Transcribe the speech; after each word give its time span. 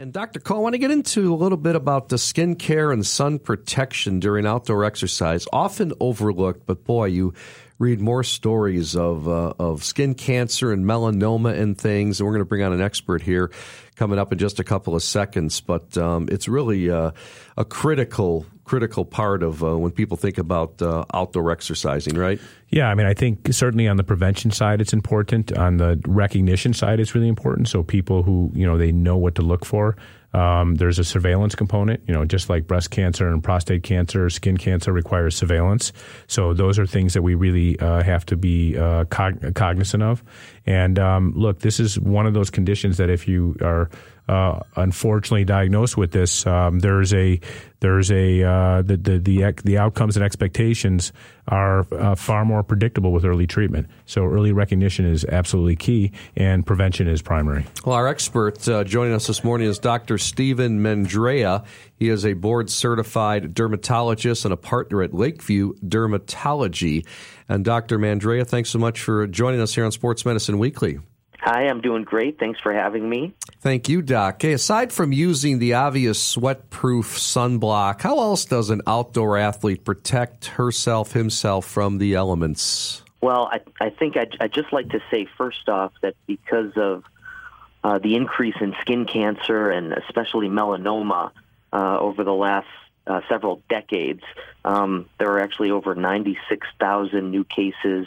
And 0.00 0.14
Dr. 0.14 0.40
Cole, 0.40 0.56
I 0.56 0.60
want 0.60 0.72
to 0.72 0.78
get 0.78 0.90
into 0.90 1.34
a 1.34 1.36
little 1.36 1.58
bit 1.58 1.76
about 1.76 2.08
the 2.08 2.16
skin 2.16 2.56
care 2.56 2.90
and 2.90 3.04
sun 3.04 3.38
protection 3.38 4.18
during 4.18 4.46
outdoor 4.46 4.82
exercise. 4.82 5.46
Often 5.52 5.92
overlooked, 6.00 6.64
but 6.64 6.84
boy, 6.84 7.08
you 7.08 7.34
read 7.78 8.00
more 8.00 8.24
stories 8.24 8.96
of 8.96 9.28
uh, 9.28 9.52
of 9.58 9.84
skin 9.84 10.14
cancer 10.14 10.72
and 10.72 10.86
melanoma 10.86 11.52
and 11.52 11.76
things. 11.76 12.18
And 12.18 12.26
we're 12.26 12.32
going 12.32 12.40
to 12.40 12.48
bring 12.48 12.62
on 12.62 12.72
an 12.72 12.80
expert 12.80 13.20
here 13.20 13.50
coming 14.00 14.18
up 14.18 14.32
in 14.32 14.38
just 14.38 14.58
a 14.58 14.64
couple 14.64 14.96
of 14.96 15.02
seconds. 15.02 15.60
But 15.60 15.98
um, 15.98 16.26
it's 16.32 16.48
really 16.48 16.90
uh, 16.90 17.10
a 17.58 17.66
critical 17.66 18.46
critical 18.64 19.04
part 19.04 19.42
of 19.42 19.62
uh, 19.62 19.76
when 19.76 19.90
people 19.90 20.16
think 20.16 20.38
about 20.38 20.80
uh, 20.80 21.04
outdoor 21.12 21.50
exercising, 21.50 22.16
right? 22.16 22.40
Yeah, 22.70 22.88
I 22.88 22.94
mean, 22.94 23.06
I 23.06 23.14
think 23.14 23.52
certainly 23.52 23.88
on 23.88 23.96
the 23.98 24.04
prevention 24.04 24.52
side, 24.52 24.80
it's 24.80 24.94
important. 24.94 25.52
On 25.52 25.76
the 25.76 26.00
recognition 26.06 26.72
side, 26.72 26.98
it's 26.98 27.14
really 27.14 27.28
important. 27.28 27.68
So 27.68 27.82
people 27.82 28.22
who 28.22 28.50
you 28.54 28.66
know 28.66 28.78
they 28.78 28.90
know 28.90 29.18
what 29.18 29.34
to 29.34 29.42
look 29.42 29.66
for. 29.66 29.96
Um, 30.32 30.76
there's 30.76 30.98
a 30.98 31.04
surveillance 31.04 31.54
component, 31.54 32.02
you 32.06 32.14
know, 32.14 32.24
just 32.24 32.48
like 32.48 32.66
breast 32.66 32.90
cancer 32.90 33.28
and 33.28 33.42
prostate 33.42 33.82
cancer, 33.82 34.30
skin 34.30 34.56
cancer 34.56 34.92
requires 34.92 35.34
surveillance. 35.34 35.92
So 36.26 36.54
those 36.54 36.78
are 36.78 36.86
things 36.86 37.14
that 37.14 37.22
we 37.22 37.34
really 37.34 37.78
uh, 37.80 38.02
have 38.02 38.24
to 38.26 38.36
be 38.36 38.78
uh, 38.78 39.04
cog- 39.06 39.54
cognizant 39.54 40.02
of. 40.02 40.22
And 40.66 40.98
um, 40.98 41.32
look, 41.34 41.60
this 41.60 41.80
is 41.80 41.98
one 41.98 42.26
of 42.26 42.34
those 42.34 42.50
conditions 42.50 42.96
that 42.98 43.10
if 43.10 43.26
you 43.26 43.56
are 43.60 43.90
uh, 44.30 44.60
unfortunately 44.76 45.44
diagnosed 45.44 45.96
with 45.96 46.12
this, 46.12 46.46
um, 46.46 46.78
there's 46.78 47.12
a 47.12 47.40
there's 47.80 48.12
a 48.12 48.44
uh, 48.44 48.82
the, 48.82 48.96
the 48.96 49.18
the 49.18 49.52
the 49.64 49.78
outcomes 49.78 50.16
and 50.16 50.24
expectations 50.24 51.12
are 51.48 51.84
uh, 51.92 52.14
far 52.14 52.44
more 52.44 52.62
predictable 52.62 53.10
with 53.10 53.24
early 53.24 53.48
treatment. 53.48 53.88
So 54.06 54.24
early 54.24 54.52
recognition 54.52 55.04
is 55.04 55.24
absolutely 55.24 55.74
key, 55.74 56.12
and 56.36 56.64
prevention 56.64 57.08
is 57.08 57.22
primary. 57.22 57.66
Well, 57.84 57.96
our 57.96 58.06
expert 58.06 58.68
uh, 58.68 58.84
joining 58.84 59.14
us 59.14 59.26
this 59.26 59.42
morning 59.42 59.68
is 59.68 59.80
Dr. 59.80 60.16
Stephen 60.16 60.80
Mandrea. 60.80 61.64
He 61.96 62.08
is 62.08 62.24
a 62.24 62.34
board 62.34 62.70
certified 62.70 63.52
dermatologist 63.52 64.44
and 64.44 64.54
a 64.54 64.56
partner 64.56 65.02
at 65.02 65.12
Lakeview 65.12 65.74
Dermatology. 65.84 67.04
And 67.48 67.64
Dr. 67.64 67.98
Mandrea, 67.98 68.46
thanks 68.46 68.70
so 68.70 68.78
much 68.78 69.00
for 69.00 69.26
joining 69.26 69.60
us 69.60 69.74
here 69.74 69.84
on 69.84 69.90
Sports 69.90 70.24
Medicine 70.24 70.58
Weekly. 70.58 71.00
Hi, 71.42 71.68
I'm 71.68 71.80
doing 71.80 72.04
great. 72.04 72.38
Thanks 72.38 72.60
for 72.60 72.72
having 72.72 73.08
me. 73.08 73.34
Thank 73.60 73.88
you, 73.88 74.02
Doc. 74.02 74.34
Okay, 74.34 74.52
aside 74.52 74.92
from 74.92 75.10
using 75.10 75.58
the 75.58 75.72
obvious 75.72 76.22
sweat-proof 76.22 77.16
sunblock, 77.16 78.02
how 78.02 78.18
else 78.18 78.44
does 78.44 78.68
an 78.68 78.82
outdoor 78.86 79.38
athlete 79.38 79.82
protect 79.82 80.46
herself, 80.46 81.12
himself 81.12 81.64
from 81.64 81.96
the 81.96 82.14
elements? 82.14 83.02
Well, 83.22 83.50
I, 83.50 83.60
I 83.80 83.88
think 83.88 84.18
I'd, 84.18 84.36
I'd, 84.38 84.52
just 84.52 84.70
like 84.70 84.90
to 84.90 85.00
say 85.10 85.26
first 85.38 85.68
off 85.68 85.92
that 86.02 86.14
because 86.26 86.72
of 86.76 87.04
uh, 87.84 87.98
the 87.98 88.16
increase 88.16 88.56
in 88.60 88.74
skin 88.82 89.06
cancer 89.06 89.70
and 89.70 89.94
especially 89.94 90.48
melanoma 90.48 91.30
uh, 91.72 91.98
over 91.98 92.22
the 92.22 92.34
last 92.34 92.68
uh, 93.06 93.22
several 93.30 93.62
decades, 93.70 94.22
um, 94.66 95.08
there 95.18 95.30
are 95.32 95.40
actually 95.40 95.70
over 95.70 95.94
96,000 95.94 97.30
new 97.30 97.44
cases 97.44 98.06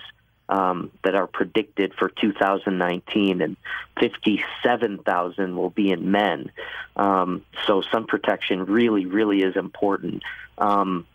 um, 0.53 0.91
that 1.03 1.15
are 1.15 1.25
predicted 1.25 1.95
for 1.97 2.09
2019, 2.09 3.41
and 3.41 3.57
57,000 3.99 5.57
will 5.57 5.71
be 5.71 5.89
in 5.89 6.11
men. 6.11 6.51
Um, 6.95 7.43
so 7.65 7.81
sun 7.91 8.05
protection 8.05 8.65
really, 8.65 9.07
really 9.07 9.41
is 9.41 9.55
important. 9.55 10.21
Um, 10.59 11.07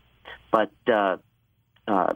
but 0.50 0.72
uh, 0.92 1.18
uh, 1.86 2.14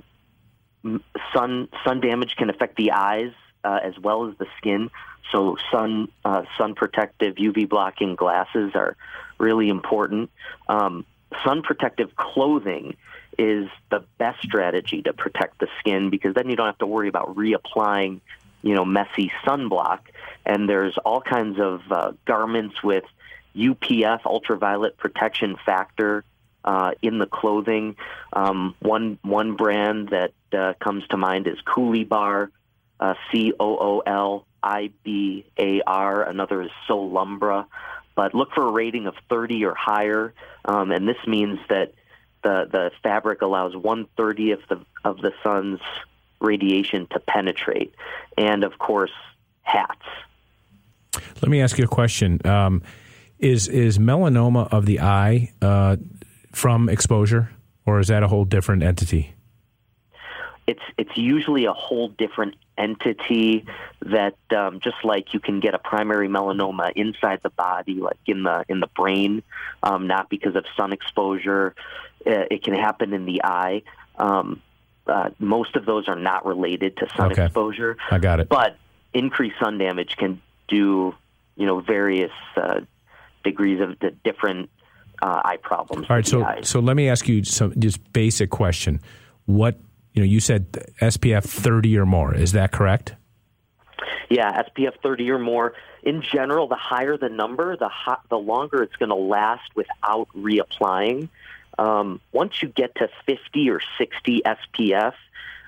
sun 1.33 1.69
sun 1.85 2.01
damage 2.01 2.35
can 2.37 2.51
affect 2.51 2.75
the 2.75 2.91
eyes 2.91 3.33
uh, 3.63 3.79
as 3.85 3.97
well 4.01 4.29
as 4.29 4.37
the 4.39 4.47
skin. 4.59 4.91
So 5.31 5.57
sun 5.71 6.09
uh, 6.25 6.43
sun 6.59 6.75
protective 6.75 7.37
UV 7.37 7.69
blocking 7.69 8.17
glasses 8.17 8.73
are 8.75 8.97
really 9.39 9.69
important. 9.69 10.31
Um, 10.69 11.07
sun 11.45 11.63
protective 11.63 12.15
clothing 12.17 12.97
is 13.39 13.69
the 13.91 14.05
best 14.19 14.43
strategy 14.43 15.03
to 15.03 15.13
protect 15.13 15.59
the 15.59 15.69
skin 15.79 16.11
because 16.11 16.35
then 16.35 16.49
you 16.49 16.57
don't 16.57 16.67
have 16.67 16.79
to 16.79 16.87
worry 16.87 17.09
about 17.09 17.35
reapplying, 17.35 18.21
you 18.63 18.75
know, 18.75 18.85
messy 18.85 19.33
sunblock. 19.45 20.01
And 20.45 20.69
there's 20.69 20.97
all 20.99 21.21
kinds 21.21 21.59
of 21.59 21.81
uh, 21.91 22.13
garments 22.27 22.83
with 22.83 23.05
UPF, 23.57 24.27
ultraviolet 24.27 24.97
protection 24.97 25.57
factor, 25.65 26.25
uh, 26.65 26.93
in 27.03 27.19
the 27.19 27.27
clothing. 27.27 27.97
Um, 28.33 28.75
one 28.81 29.19
one 29.23 29.57
brand 29.57 30.11
that 30.11 30.33
uh, 30.53 30.75
comes 30.81 31.07
to 31.09 31.17
mind 31.17 31.47
is 31.47 31.59
Coolibar, 31.67 32.51
uh, 33.01 33.15
C 33.31 33.53
O 33.59 33.77
O 33.77 34.03
L 34.07 34.47
I 34.63 34.91
B 35.03 35.45
A 35.59 35.83
R. 35.87 36.23
Another 36.23 36.63
is 36.63 36.71
Solumbra. 36.87 37.67
But 38.15 38.35
look 38.35 38.53
for 38.55 38.67
a 38.67 38.71
rating 38.71 39.07
of 39.07 39.15
30 39.29 39.65
or 39.65 39.75
higher, 39.75 40.35
um, 40.65 40.91
and 40.93 41.09
this 41.09 41.17
means 41.27 41.59
that 41.69 41.95
the 42.43 42.69
the 42.71 42.91
fabric 43.03 43.43
allows 43.43 43.77
one 43.77 44.07
thirtieth 44.17 44.71
of, 44.71 44.85
of 45.05 45.19
the 45.19 45.33
sun's 45.43 45.81
radiation 46.41 47.07
to 47.13 47.21
penetrate, 47.21 47.95
and 48.37 48.65
of 48.65 48.79
course, 48.79 49.13
hats. 49.63 50.03
Let 51.41 51.51
me 51.51 51.61
ask 51.61 51.79
you 51.79 51.85
a 51.85 51.89
question: 51.89 52.41
um, 52.45 52.83
Is 53.39 53.69
is 53.69 53.99
melanoma 53.99 54.73
of 54.73 54.87
the 54.87 55.01
eye 55.01 55.53
uh, 55.63 55.97
from 56.53 56.89
exposure, 56.89 57.51
or 57.87 58.01
is 58.01 58.09
that 58.09 58.23
a 58.23 58.29
whole 58.29 58.45
different 58.45 58.83
entity? 58.83 59.35
It's 60.67 60.83
it's 60.99 61.17
usually 61.17 61.65
a 61.65 61.73
whole 61.73 62.09
different 62.09 62.57
entity 62.79 63.65
that 64.01 64.37
um, 64.57 64.81
just 64.81 64.97
like 65.05 65.35
you 65.35 65.41
can 65.41 65.61
get 65.61 65.75
a 65.75 65.79
primary 65.79 66.29
melanoma 66.29 66.93
inside 66.97 67.41
the 67.43 67.51
body, 67.51 67.95
like 67.95 68.19
in 68.27 68.43
the 68.43 68.65
in 68.69 68.81
the 68.81 68.87
brain, 68.89 69.43
um, 69.83 70.07
not 70.07 70.29
because 70.29 70.57
of 70.57 70.65
sun 70.77 70.93
exposure. 70.93 71.75
Uh, 72.27 72.45
it 72.51 72.63
can 72.63 72.75
happen 72.75 73.13
in 73.13 73.25
the 73.25 73.43
eye. 73.45 73.83
Um, 74.17 74.63
uh, 75.07 75.31
most 75.39 75.77
of 75.77 75.85
those 75.85 76.09
are 76.09 76.17
not 76.17 76.47
related 76.47 76.97
to 76.99 77.09
sun 77.17 77.33
okay. 77.33 77.45
exposure. 77.45 77.97
I 78.11 78.19
got 78.19 78.41
it. 78.41 78.49
But 78.49 78.77
increased 79.13 79.57
sun 79.61 79.79
damage 79.79 80.17
can 80.17 80.41
do, 80.69 81.15
you 81.57 81.67
know, 81.67 81.81
various 81.81 82.33
uh, 82.57 82.81
degrees 83.43 83.81
of 83.81 83.99
the 83.99 84.13
different 84.25 84.71
uh, 85.21 85.41
eye 85.45 85.59
problems. 85.63 86.07
All 86.09 86.17
right, 86.17 86.27
so 86.27 86.47
so 86.63 86.81
let 86.81 86.97
me 86.97 87.09
ask 87.09 87.29
you 87.29 87.45
some 87.45 87.73
just 87.79 88.13
basic 88.13 88.51
question. 88.51 89.01
What 89.47 89.79
you 90.13 90.23
know, 90.23 90.27
you 90.27 90.41
said 90.41 90.73
SPF 91.01 91.45
30 91.45 91.99
or 91.99 92.07
more. 92.07 92.35
Is 92.35 92.53
that 92.53 92.73
correct? 92.73 93.15
Yeah, 94.29 94.63
SPF 94.63 94.95
30 95.03 95.31
or 95.31 95.39
more. 95.39 95.75
In 96.03 96.23
general, 96.23 96.67
the 96.67 96.77
higher 96.77 97.17
the 97.17 97.29
number, 97.29 97.77
the 97.77 97.89
hot, 97.89 98.23
the 98.29 98.39
longer 98.39 98.83
it's 98.83 98.97
going 98.97 99.11
to 99.11 99.15
last 99.15 99.71
without 99.75 100.29
reapplying. 100.37 101.29
Um, 101.79 102.21
once 102.33 102.63
you 102.63 102.69
get 102.69 102.95
to 102.97 103.09
50 103.27 103.71
or 103.71 103.81
60 103.99 104.43
SPF, 104.45 105.15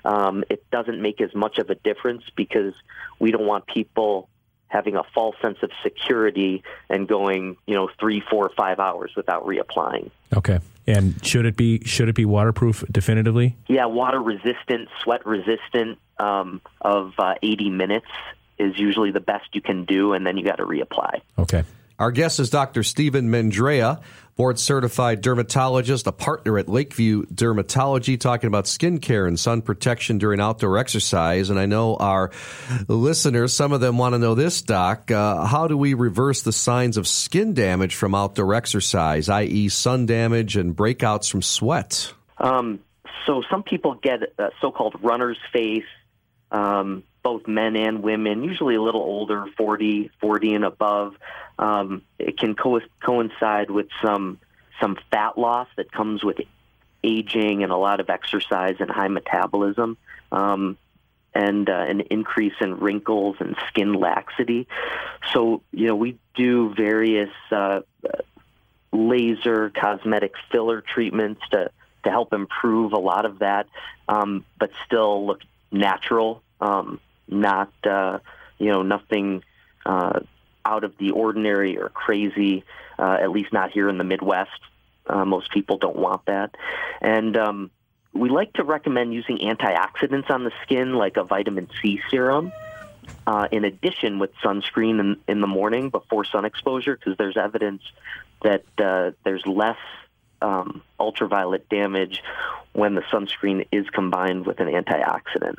um, 0.03 0.43
it 0.49 0.69
doesn't 0.69 1.01
make 1.01 1.21
as 1.21 1.33
much 1.33 1.57
of 1.57 1.69
a 1.69 1.75
difference 1.75 2.23
because 2.35 2.73
we 3.19 3.31
don't 3.31 3.45
want 3.45 3.65
people 3.65 4.29
having 4.67 4.95
a 4.95 5.03
false 5.13 5.35
sense 5.41 5.57
of 5.61 5.71
security 5.83 6.63
and 6.89 7.07
going, 7.07 7.57
you 7.65 7.75
know, 7.75 7.89
three, 7.99 8.21
four, 8.29 8.51
five 8.57 8.79
hours 8.79 9.13
without 9.15 9.45
reapplying. 9.45 10.11
Okay. 10.35 10.59
And 10.87 11.23
should 11.25 11.45
it 11.45 11.55
be 11.57 11.83
should 11.85 12.09
it 12.09 12.15
be 12.15 12.25
waterproof 12.25 12.83
definitively? 12.91 13.55
Yeah, 13.67 13.85
water 13.85 14.19
resistant, 14.21 14.89
sweat 15.03 15.25
resistant 15.25 15.97
um, 16.19 16.61
of 16.81 17.13
uh, 17.17 17.35
80 17.41 17.69
minutes 17.71 18.07
is 18.57 18.77
usually 18.77 19.11
the 19.11 19.19
best 19.19 19.47
you 19.53 19.61
can 19.61 19.85
do, 19.85 20.13
and 20.13 20.25
then 20.25 20.37
you 20.37 20.45
got 20.45 20.57
to 20.57 20.65
reapply. 20.65 21.21
Okay. 21.37 21.63
Our 21.97 22.11
guest 22.11 22.39
is 22.39 22.49
Dr. 22.49 22.83
Stephen 22.83 23.29
Mendrea, 23.29 24.01
board 24.35 24.59
certified 24.59 25.21
dermatologist, 25.21 26.07
a 26.07 26.11
partner 26.11 26.57
at 26.57 26.67
Lakeview 26.67 27.23
Dermatology, 27.27 28.19
talking 28.19 28.47
about 28.47 28.67
skin 28.67 28.99
care 28.99 29.25
and 29.25 29.39
sun 29.39 29.61
protection 29.61 30.17
during 30.17 30.41
outdoor 30.41 30.77
exercise. 30.77 31.49
And 31.49 31.57
I 31.57 31.65
know 31.67 31.95
our 31.95 32.31
listeners, 32.89 33.53
some 33.53 33.71
of 33.71 33.79
them 33.79 33.97
want 33.97 34.13
to 34.13 34.19
know 34.19 34.35
this, 34.35 34.61
Doc. 34.61 35.09
Uh, 35.09 35.45
how 35.45 35.67
do 35.67 35.77
we 35.77 35.93
reverse 35.93 36.41
the 36.41 36.51
signs 36.51 36.97
of 36.97 37.07
skin 37.07 37.53
damage 37.53 37.95
from 37.95 38.13
outdoor 38.13 38.53
exercise, 38.53 39.29
i.e., 39.29 39.69
sun 39.69 40.05
damage 40.05 40.57
and 40.57 40.75
breakouts 40.75 41.31
from 41.31 41.41
sweat? 41.41 42.13
Um, 42.37 42.81
so 43.25 43.41
some 43.49 43.63
people 43.63 43.95
get 43.95 44.19
so-called 44.59 44.95
runner's 45.01 45.39
face. 45.53 45.85
Um, 46.51 47.03
both 47.25 47.47
men 47.47 47.75
and 47.75 48.03
women, 48.03 48.43
usually 48.43 48.75
a 48.75 48.81
little 48.81 49.01
older, 49.01 49.47
40, 49.57 50.11
40 50.21 50.53
and 50.53 50.63
above. 50.63 51.15
Um, 51.57 52.03
it 52.19 52.37
can 52.37 52.53
co- 52.53 52.79
coincide 53.03 53.71
with 53.71 53.87
some 54.03 54.39
some 54.79 54.95
fat 55.09 55.35
loss 55.35 55.67
that 55.77 55.91
comes 55.91 56.23
with 56.23 56.37
aging 57.03 57.63
and 57.63 57.71
a 57.71 57.77
lot 57.77 57.99
of 57.99 58.11
exercise 58.11 58.75
and 58.79 58.91
high 58.91 59.07
metabolism, 59.07 59.97
um, 60.31 60.77
and 61.33 61.67
uh, 61.67 61.85
an 61.87 62.01
increase 62.11 62.53
in 62.61 62.77
wrinkles 62.77 63.37
and 63.39 63.55
skin 63.69 63.93
laxity. 63.93 64.67
So 65.33 65.63
you 65.71 65.87
know 65.87 65.95
we 65.95 66.19
do 66.35 66.75
various 66.75 67.31
uh, 67.51 67.81
laser 68.91 69.71
cosmetic 69.71 70.33
filler 70.51 70.81
treatments 70.81 71.41
to 71.53 71.71
to 72.03 72.11
help 72.11 72.33
improve 72.33 72.93
a 72.93 72.99
lot 72.99 73.25
of 73.25 73.39
that, 73.39 73.65
um, 74.07 74.45
but 74.59 74.69
still 74.85 75.25
look 75.25 75.41
natural. 75.71 76.43
Um, 76.61 76.99
not 77.27 77.71
uh, 77.85 78.19
you 78.57 78.69
know 78.69 78.83
nothing 78.83 79.43
uh, 79.85 80.19
out 80.65 80.83
of 80.83 80.97
the 80.97 81.11
ordinary 81.11 81.77
or 81.77 81.89
crazy, 81.89 82.63
uh, 82.97 83.17
at 83.21 83.29
least 83.31 83.53
not 83.53 83.71
here 83.71 83.87
in 83.89 83.97
the 83.97 84.03
Midwest. 84.03 84.51
Uh, 85.07 85.23
most 85.23 85.51
people 85.51 85.77
don't 85.77 85.97
want 85.97 86.25
that. 86.25 86.55
And 87.01 87.37
um, 87.37 87.71
we 88.13 88.29
like 88.29 88.53
to 88.53 88.63
recommend 88.63 89.13
using 89.13 89.37
antioxidants 89.37 90.31
on 90.31 90.43
the 90.43 90.51
skin, 90.63 90.93
like 90.93 91.17
a 91.17 91.23
vitamin 91.23 91.69
C 91.81 92.01
serum. 92.09 92.51
Uh, 93.27 93.47
in 93.51 93.65
addition, 93.65 94.17
with 94.17 94.31
sunscreen 94.43 94.99
in, 94.99 95.17
in 95.27 95.41
the 95.41 95.47
morning 95.47 95.89
before 95.91 96.25
sun 96.25 96.45
exposure, 96.45 96.95
because 96.95 97.15
there's 97.17 97.37
evidence 97.37 97.83
that 98.41 98.63
uh, 98.79 99.11
there's 99.23 99.45
less 99.45 99.77
um, 100.41 100.81
ultraviolet 100.99 101.67
damage 101.69 102.21
when 102.73 102.95
the 102.95 103.01
sunscreen 103.11 103.65
is 103.71 103.89
combined 103.89 104.45
with 104.45 104.59
an 104.59 104.67
antioxidant. 104.67 105.55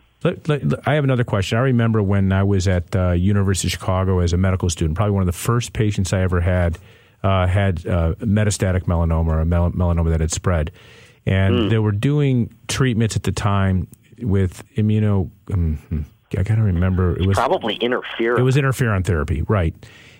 I 0.86 0.94
have 0.94 1.04
another 1.04 1.24
question. 1.24 1.56
I 1.56 1.62
remember 1.62 2.02
when 2.02 2.32
I 2.32 2.42
was 2.42 2.66
at 2.68 2.94
uh, 2.94 3.12
University 3.12 3.68
of 3.68 3.72
Chicago 3.72 4.18
as 4.20 4.32
a 4.32 4.36
medical 4.36 4.68
student, 4.68 4.96
probably 4.96 5.12
one 5.12 5.22
of 5.22 5.26
the 5.26 5.32
first 5.32 5.72
patients 5.72 6.12
I 6.12 6.20
ever 6.20 6.40
had 6.40 6.78
uh, 7.22 7.46
had 7.46 7.86
uh, 7.86 8.14
metastatic 8.20 8.82
melanoma 8.82 9.28
or 9.28 9.40
a 9.40 9.46
mel- 9.46 9.72
melanoma 9.72 10.10
that 10.10 10.20
had 10.20 10.30
spread. 10.30 10.70
And 11.24 11.54
mm. 11.54 11.70
they 11.70 11.78
were 11.78 11.92
doing 11.92 12.54
treatments 12.68 13.16
at 13.16 13.24
the 13.24 13.32
time 13.32 13.88
with 14.20 14.62
immuno. 14.76 15.30
Um, 15.52 16.06
I 16.32 16.42
got 16.42 16.56
to 16.56 16.62
remember. 16.62 17.16
It 17.16 17.26
was 17.26 17.36
probably 17.36 17.78
interferon. 17.78 18.38
It 18.38 18.42
was 18.42 18.56
interferon 18.56 19.04
therapy, 19.04 19.42
right? 19.42 19.74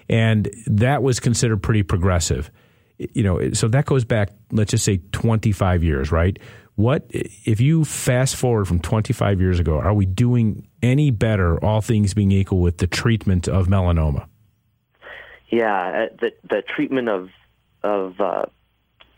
And 0.09 0.51
that 0.67 1.03
was 1.03 1.21
considered 1.21 1.63
pretty 1.63 1.83
progressive. 1.83 2.51
You 2.99 3.23
know, 3.23 3.53
so 3.53 3.69
that 3.69 3.85
goes 3.85 4.05
back, 4.05 4.31
let's 4.51 4.71
just 4.71 4.85
say, 4.85 5.01
25 5.13 5.85
years, 5.85 6.11
right? 6.11 6.39
What 6.77 7.07
if 7.11 7.61
you 7.61 7.85
fast 7.85 8.37
forward 8.37 8.67
from 8.67 8.81
25 8.81 9.41
years 9.41 9.59
ago? 9.59 9.79
Are 9.79 9.95
we 9.95 10.07
doing 10.07 10.69
any 10.83 11.11
better, 11.11 11.63
all 11.65 11.81
things 11.81 12.15
being 12.15 12.31
equal, 12.31 12.61
with 12.61 12.79
the 12.79 12.87
treatment 12.87 13.49
of 13.49 13.67
melanoma? 13.67 14.29
Yeah, 15.49 16.09
uh, 16.11 16.17
the 16.21 16.33
the 16.49 16.63
treatment 16.63 17.09
of 17.09 17.31
of 17.83 18.21
uh, 18.21 18.47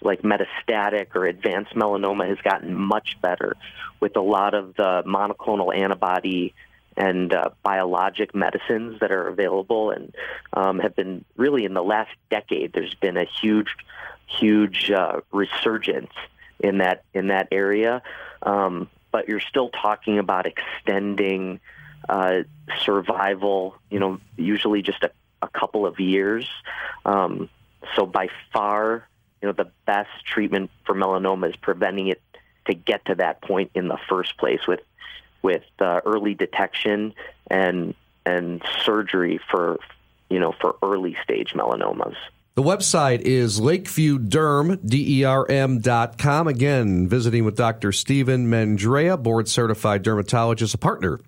like 0.02 0.22
metastatic 0.22 1.14
or 1.14 1.26
advanced 1.26 1.74
melanoma 1.74 2.28
has 2.28 2.38
gotten 2.38 2.74
much 2.74 3.16
better 3.20 3.54
with 4.00 4.16
a 4.16 4.20
lot 4.20 4.54
of 4.54 4.74
the 4.76 5.02
monoclonal 5.06 5.76
antibody 5.76 6.54
and 6.98 7.32
uh, 7.32 7.50
biologic 7.62 8.34
medicines 8.34 8.98
that 9.00 9.12
are 9.12 9.28
available 9.28 9.90
and 9.90 10.14
um, 10.52 10.80
have 10.80 10.96
been 10.96 11.24
really 11.36 11.64
in 11.64 11.72
the 11.72 11.82
last 11.82 12.10
decade. 12.28 12.72
There's 12.72 12.94
been 12.94 13.16
a 13.16 13.24
huge, 13.24 13.68
huge 14.26 14.90
uh, 14.90 15.20
resurgence 15.30 16.10
in 16.58 16.78
that 16.78 17.04
in 17.14 17.28
that 17.28 17.48
area, 17.52 18.02
um, 18.42 18.90
but 19.12 19.28
you're 19.28 19.40
still 19.40 19.70
talking 19.70 20.18
about 20.18 20.46
extending 20.46 21.60
uh, 22.08 22.40
survival. 22.84 23.76
You 23.90 24.00
know, 24.00 24.20
usually 24.36 24.82
just 24.82 25.04
a, 25.04 25.12
a 25.40 25.48
couple 25.48 25.86
of 25.86 26.00
years. 26.00 26.48
Um, 27.06 27.48
so 27.94 28.06
by 28.06 28.28
far, 28.52 29.08
you 29.40 29.46
know, 29.46 29.52
the 29.52 29.70
best 29.86 30.10
treatment 30.26 30.72
for 30.84 30.96
melanoma 30.96 31.50
is 31.50 31.56
preventing 31.56 32.08
it 32.08 32.20
to 32.66 32.74
get 32.74 33.04
to 33.04 33.14
that 33.14 33.40
point 33.40 33.70
in 33.74 33.86
the 33.86 33.98
first 34.08 34.36
place 34.36 34.66
with 34.66 34.80
with 35.42 35.64
uh, 35.80 36.00
early 36.04 36.34
detection 36.34 37.14
and 37.48 37.94
and 38.26 38.62
surgery 38.84 39.40
for 39.50 39.78
you 40.30 40.38
know 40.38 40.52
for 40.60 40.76
early 40.82 41.16
stage 41.22 41.52
melanomas. 41.54 42.16
The 42.54 42.64
website 42.64 43.20
is 43.20 43.60
lakeviewderm, 43.60 44.84
D-E-R-M 44.84 45.78
dot 45.78 46.18
com. 46.18 46.48
Again, 46.48 47.06
visiting 47.06 47.44
with 47.44 47.56
Dr. 47.56 47.92
Stephen 47.92 48.50
Mendrea, 48.50 49.22
board 49.22 49.48
certified 49.48 50.02
dermatologist, 50.02 50.74
a 50.74 50.78
partner 50.78 51.20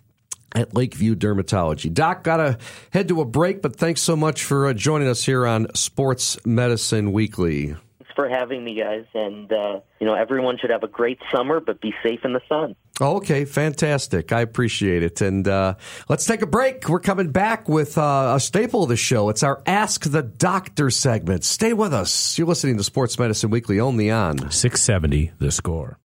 at 0.56 0.74
Lakeview 0.74 1.14
Dermatology. 1.14 1.94
Doc, 1.94 2.24
got 2.24 2.38
to 2.38 2.58
head 2.90 3.06
to 3.06 3.20
a 3.20 3.24
break, 3.24 3.62
but 3.62 3.76
thanks 3.76 4.02
so 4.02 4.16
much 4.16 4.42
for 4.42 4.66
uh, 4.66 4.72
joining 4.72 5.06
us 5.06 5.24
here 5.24 5.46
on 5.46 5.72
Sports 5.74 6.44
Medicine 6.44 7.12
Weekly 7.12 7.76
Thanks 8.10 8.12
for 8.16 8.28
having 8.28 8.64
me, 8.64 8.74
guys. 8.74 9.04
And, 9.14 9.52
uh, 9.52 9.80
you 10.00 10.06
know, 10.06 10.14
everyone 10.14 10.58
should 10.58 10.70
have 10.70 10.82
a 10.82 10.88
great 10.88 11.20
summer, 11.32 11.60
but 11.60 11.80
be 11.80 11.94
safe 12.02 12.24
in 12.24 12.32
the 12.32 12.42
sun. 12.48 12.74
Okay, 13.00 13.44
fantastic. 13.44 14.32
I 14.32 14.42
appreciate 14.42 15.02
it. 15.02 15.20
And 15.20 15.46
uh, 15.48 15.74
let's 16.08 16.26
take 16.26 16.42
a 16.42 16.46
break. 16.46 16.88
We're 16.88 17.00
coming 17.00 17.30
back 17.30 17.68
with 17.68 17.96
uh, 17.96 18.34
a 18.36 18.40
staple 18.40 18.82
of 18.82 18.88
the 18.88 18.96
show. 18.96 19.28
It's 19.30 19.42
our 19.42 19.62
Ask 19.66 20.10
the 20.10 20.22
Doctor 20.22 20.90
segment. 20.90 21.44
Stay 21.44 21.72
with 21.72 21.94
us. 21.94 22.38
You're 22.38 22.46
listening 22.46 22.76
to 22.76 22.84
Sports 22.84 23.18
Medicine 23.18 23.50
Weekly 23.50 23.80
only 23.80 24.10
on 24.10 24.50
670 24.50 25.32
The 25.38 25.50
Score. 25.50 25.98